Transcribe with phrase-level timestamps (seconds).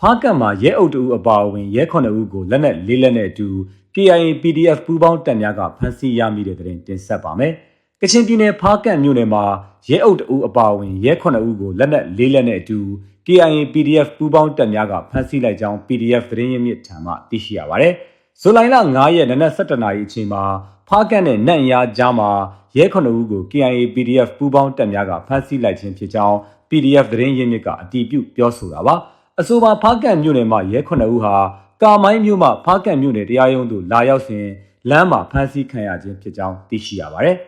[0.00, 3.48] ဖားကတ်မှာရဲအုပ်တူအပါအဝင်ရဲ9ဦးကိုလက်နက်လေးလက်နဲ့အတူ
[3.94, 7.52] KIA PDF ပူးပေါင်းတပ်များကဖမ်းဆီးရမိတဲ့တဲ့တင်တင်ဆက်ပါမယ်။
[8.00, 9.44] ကချင်ပြည်နယ်ဖားကတ်မြို့နယ်မှာ
[9.88, 12.78] ရဲအုပ်တူအပါအဝင်ရဲ9ဦးကိုလက်နက်လေးလက်နဲ့အတူ
[13.26, 17.92] KIA PDF ပူးပေါင်းတပ်များကဖမ်းဆီးလိုက်ကြောင်း PDF သတင်းရင်းမြစ်ထံမှသိရှိရပါတယ်။
[18.40, 20.42] ဇူလိုင်လ9ရက်နနက်7:00နာရီအချိန်မှာ
[20.88, 22.30] ဖားကတ်နဲ့နန့်ရာကြားမှာ
[22.76, 26.36] ရဲ9ဦးကို KIA PDF ပူးပေါင်းတပ်များကဖမ်းဆီးလိုက်ခြင်းဖြစ်ကြောင်း
[26.70, 28.96] PDF သတင်းရင်းမြစ်ကအတည်ပြုပြောဆိုတာပါ။
[29.40, 31.34] အဆိုပါဖားကတ်မြို့နယ်မှာရဲ9ဦးဟာ
[31.82, 34.46] ကာမိုင်းမြို့မှဖားကတ်မြို့နယ်တရားရုံးသို့လာရောက်စဉ်
[34.90, 37.36] လမ်းမှာဖမ်းဆီးခံရခြင်းဖြစ်ကြောင်းသိရှိရပါတယ်။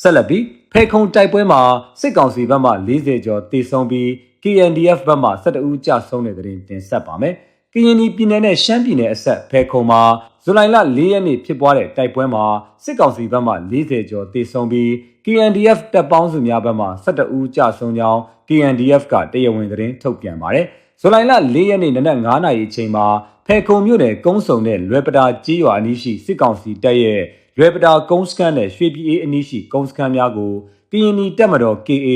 [0.00, 1.60] ဆက်လက်ပြီးဖေခုံတိုက်ပွဲမှာ
[2.00, 4.08] စစ်ကောင်စီဘက်မှ40ကျော်တေဆုံးပြီး
[4.42, 7.36] KNDF ဘက်မှ12ဦးကြာဆုံးတဲ့တဲ့တင်တင်ဆက်ပါမယ်။
[7.74, 10.02] ကရင်ပြည်နယ်နဲ့ရှမ်းပြည်နယ်အဆက်ဖေခုံမှာ
[10.44, 12.44] ဇူလိုင်လ4ရက်နေ့ဖြစ်ပွားတဲ့တိုက်ပွဲမှာ
[12.84, 14.88] စစ်ကောင်စီဘက်မှ40ကျော်တေဆုံးပြီး
[15.24, 20.66] KNDF တပ်ပေါင်းစုများဘက်မှ12ဦးကြာဆုံးကြောင်း KNDF ကတရားဝင်သတင်းထုတ်ပြန်ပါတယ်။
[21.00, 23.06] ဇူလိုင်လ4ရက်နေ့နနက်9:00နာရီအချိန်မှာ
[23.46, 27.22] ဖေခုံမြို့နယ်ကုန်းစုံနဲ့လွယ်ပတာကြီးရွာအနီးရှိစစ်ကောင်စီတပ်ရဲ့
[27.58, 30.52] လွယ်ပတာကုန်းစခန်းနဲ့ရွှေပြည်အေးအနီးရှိကုန်းစခန်းများကို
[30.92, 32.10] ကရင်နီတပ်မတော် KA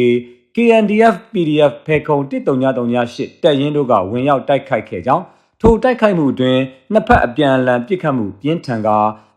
[0.54, 5.24] KNDF PDF ဖေခုံ13938တပ်ရင်းတို့ကဝင်ရောက်တိုက်ခိုက်ခဲ့ကြောင်း
[5.60, 6.60] ထိုတိုက်ခိုက်မှုအတွင်း
[6.92, 8.88] နှစ်ဖက်အပြန်အလှန်ပစ်ခတ်မှုပြင်းထန်က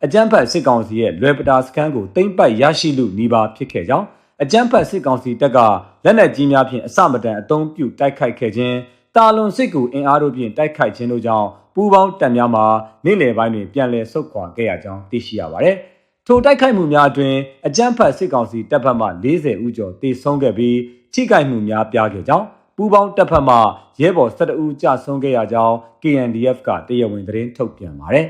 [0.04, 4.06] အကြမ်းဖက်စစ်ကောင်စီရဲ့လွယ်ပတာစခန်းကိုသိမ်းပိုက်ရရှိလူနီးပါးဖြစ်ခဲ့ကြောင်း
[4.44, 5.60] အကြမ်းဖက်စစ်ကောင်စီတပ်က
[6.06, 8.76] လက်နက်ကြီးများဖြင့်အစမတန်အုံပြုတိုက်ခိုက်ခဲ့ခြင်း
[9.16, 12.62] တာလွန်စစ်ကူအင်အားတို့ဖြင့်တိုက်ခိုက်ခြင်းတို့ကြောင့်ပူးပေါင်းတပ်များမှ
[13.06, 15.76] နေ့လယ်ပိုင်းတွင်ပြန်လည်ဆုတ်ခွာခဲ့ရကြောင်းသိရှိရပါတယ်။
[16.28, 17.36] ထိုတိုက်ခိုက်မှုများအတွင်
[17.68, 20.78] အကြမ်းဖက်စစ်ကောင်စီတပ်ဖက်မှ40ဦးကျော်တေဆုံးခဲ့ပြီး
[21.14, 22.46] ထိခိုက်မှုများပြားခဲ့ကြောင်း
[22.82, 23.56] ပူးပေါင်းတပ်ဖက်မှ
[24.02, 28.26] ရဲဘော်12ဦးကြာဆုံးခဲ့ရကြောင်း KNDF ကတရားဝင်သတင်းထုတ်ပြန်ပါတယ်။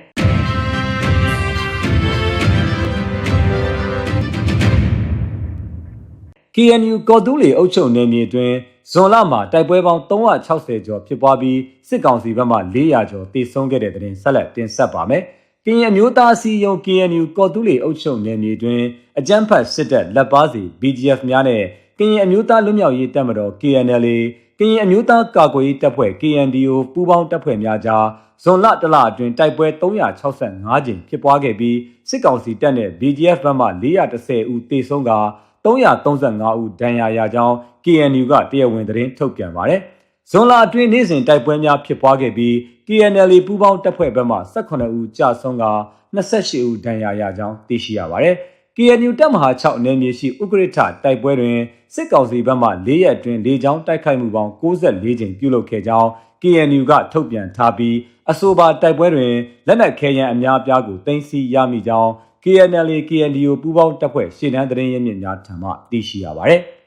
[6.56, 8.54] KNU ကော်တူးလီအုပ်ချုပ်နယ်မြေတွင်
[8.92, 15.24] ဇွန်လမှာတိုက်ပွဲပေါင်း360ကျော်ဖြစ်ပွားပြီးစစ်ကောင်စီဘက်မှ400ကျော်တေဆုံးခဲ့တဲ့တဲ့တင်ဆက်လက်တင်ဆက်ပါမယ်။
[15.66, 18.82] ကရင်အမျိုးသားစီယုံ KNU ကော်တူးလီအုပ်ချုပ်နယ်မြေတွင်
[19.20, 21.64] အကြမ်းဖက်စစ်တပ်လက်ပါစီ BGF များနဲ့
[22.00, 24.18] ကရင်အမျိုးသားလွတ်မြောက်ရေးတပ်မတော် KNLA
[24.60, 28.06] ကရင်အမျိုးသားကာကွယ်ရေးတပ်ဖွဲ့ KNDO ပူးပေါင်းတပ်ဖွဲ့များကြား
[28.44, 31.78] ဇွန်လတလအတွင်းတိုက်ပွဲ365ကြိမ်ဖြစ်ပွားခဲ့ပြီး
[32.10, 35.12] စစ်ကောင်စီတပ်နဲ့ BGF ဘက်မှ410ဦးတေဆုံးက
[35.66, 37.56] 335ဦးဒဏ်ရာရကြောင်း
[37.86, 39.82] KNU ကတရားဝင်သတင်းထုတ်ပြန်ပါတယ်။
[40.32, 42.54] ဇွန်လအတွင်းနေ့စဉ်တိုက်ပွဲများဖြစ်ပွားခဲ့ပြီး
[42.88, 45.66] KNL ပူးပေါင်းတပ်ဖွဲ့ဘက်မှ18ဦးကြာဆုံးက
[46.16, 48.36] 28ဦးဒဏ်ရာရကြောင်းသိရှိရပါတယ်။
[48.82, 51.60] KNU တပ်မဟာ6နယ်မြေရှိဥက္ကဋ္ဌတိုက်ပွဲတွင်
[51.94, 56.10] စစ်ကောင်စီဘက်မှ၄ရက်အတွင်း၄ချောင်းတိုက်ခိုက်မှုပေါင်း64ကြိမ်ပြုလုပ်ခဲ့ကြောင်း
[56.42, 57.96] KNU ကထုတ်ပြန်ထားပြီး
[58.32, 59.34] အဆိုပါတိုက်ပွဲတွင်
[59.68, 62.12] လက်နက်ခဲယမ်းအများအပြားကိုတင်စီရမိကြောင်း
[62.44, 66.62] KNL KNDO ပူးပေါင်းတပ်ဖွဲ့ရှေ့တန်းသတင်းရင်းမြစ်များထံမှသိရှိရပါတယ်။။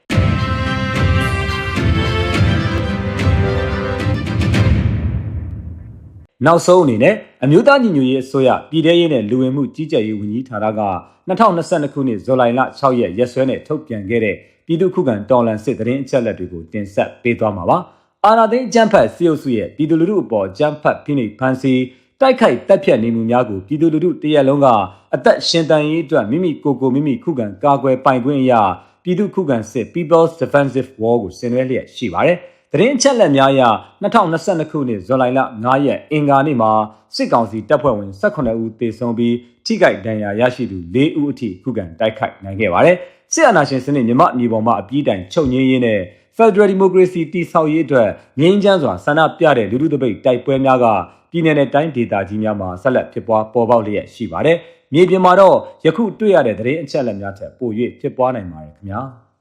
[6.47, 7.15] နောက်ဆုံးအနေနဲ့
[7.45, 10.83] အမျိုးသားညီညွတ်ရေးအစိုးရပြည်ထရေးနဲ့လူဝင်မှုကြီးကြပ်ရေးဝန်ကြီးဌာနက
[11.29, 14.37] 2022ခုနှစ်ဇူလိုင်လ6ရက်ရက်စွဲနဲ့ထုတ်ပြန်ခဲ့တဲ့
[14.67, 17.79] ပြည်သူ့ခုခံတော်လှန်စစ်တရင်အချက်လက်တွေကိုတင်ဆက်ပေးသွားမှာပါ။
[18.25, 21.83] အာနာသိန်းအကြမ်းဖက်စီအုပ်စုရဲ့ပြည်သူလူထုအပေါ်အကြမ်းဖက်ဖိနှိပ်ဖန်ဆီး
[22.21, 24.67] တိုက်ခိုက်တက်ဖြတ်နေမှုများကိုပြည်သူလူထုတရက်လုံးက
[25.15, 28.63] အသက်ရှင်တန်ရေးအတွက်မိမိကိုယ်ကိုမိမိခုခံကာကွယ်ပိုင်ခွင့်အရာ
[29.03, 32.39] ပြည်သူခုခံစစ် People's Defensive War ကိုဆင်နွှဲလျက်ရှိပါတယ်။
[32.75, 33.63] သတင်းချက်လက်များအရ
[34.03, 35.25] 2022ခုနှစ်ဇွန်လ
[35.55, 36.71] 9ရက်အင်္ဂါနေ့မှာ
[37.17, 42.97] စစ်ကောင်စီတပ်ဖွဲ့ဝင်18ဦးသေဆုံးပြီးထိခိုက်ဒဏ်ရာရရှိသူ4ဦးအထိခုခံတိုက်ခိုက်နိုင်ခဲ့ပါတယ်။
[43.33, 46.01] စစ်အာဏာရှင်စနစ်မြမအမျိုးပေါ်မှာအပြည့်တိုင်ချုပ်ငင်းရင်းနဲ့
[46.37, 48.09] Federal Democracy တည်ဆောက်ရေးအတွက်
[48.41, 50.87] ငြိမ်းချမ်းစွာဆန္ဒပြတဲ့လူထုတပိတ်တိုက်ပွဲများက
[51.31, 54.57] ပြည်내နဲ့တိုင်းဒေသကြီးများမှာဆက်လက်ဖြစ်ပွားပေါ်ပေါက်လျက်ရှိပါတယ်။
[54.93, 57.71] မြေပြင်မှာတော့ယခုတွေ့ရတဲ့သတင်းအချက်အလက်များထက်ပို၍
[58.01, 59.03] ဖြစ်ပွားနိုင်ပါတယ်ခင်ဗျာ။